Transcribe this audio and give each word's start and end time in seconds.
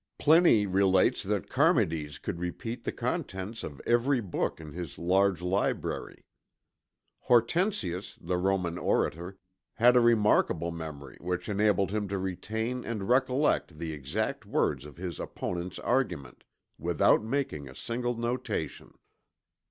Pliny 0.17 0.65
relates 0.65 1.21
that 1.21 1.47
Charmides 1.51 2.17
could 2.17 2.39
repeat 2.39 2.83
the 2.85 2.91
contents 2.91 3.61
of 3.63 3.79
every 3.85 4.19
book 4.19 4.59
in 4.59 4.73
his 4.73 4.97
large 4.97 5.43
library. 5.43 6.25
Hortensius, 7.27 8.17
the 8.19 8.37
Roman 8.39 8.79
orator, 8.79 9.37
had 9.75 9.95
a 9.95 9.99
remarkable 10.01 10.71
memory 10.71 11.19
which 11.21 11.47
enabled 11.47 11.91
him 11.91 12.07
to 12.07 12.17
retain 12.17 12.83
and 12.83 13.09
recollect 13.09 13.77
the 13.77 13.93
exact 13.93 14.43
words 14.43 14.85
of 14.85 14.97
his 14.97 15.19
opponent's 15.19 15.77
argument, 15.77 16.45
without 16.79 17.23
making 17.23 17.69
a 17.69 17.75
single 17.75 18.15
notation. 18.17 18.95